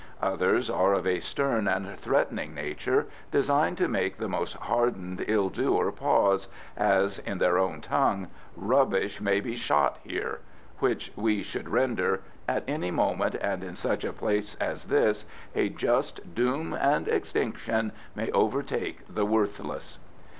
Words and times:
Others 0.23 0.67
are 0.71 0.93
of 0.95 1.05
a 1.05 1.19
stern 1.19 1.67
and 1.67 1.87
threatening 1.95 2.55
nature, 2.55 3.05
designed 3.29 3.77
to 3.77 3.87
make 3.87 4.17
the 4.17 4.27
most 4.27 4.55
hardened 4.55 5.23
ill 5.27 5.49
doer 5.49 5.91
pause, 5.91 6.47
as 6.75 7.19
in 7.19 7.37
their 7.37 7.59
own 7.59 7.81
tongue 7.81 8.27
"Rubbish 8.57 9.21
may 9.21 9.39
be 9.39 9.55
shot 9.55 9.99
here"; 10.03 10.39
which 10.79 11.11
we 11.15 11.43
should 11.43 11.69
render, 11.69 12.21
"At 12.49 12.63
any 12.67 12.89
moment, 12.89 13.35
and 13.35 13.63
in 13.63 13.75
such 13.75 14.03
a 14.03 14.11
place 14.11 14.55
as 14.55 14.85
this, 14.85 15.27
a 15.53 15.69
just 15.69 16.33
doom 16.33 16.73
and 16.73 17.07
extinction 17.07 17.91
may 18.15 18.31
overtake 18.31 19.03
the 19.07 19.27
worthless." 19.27 19.99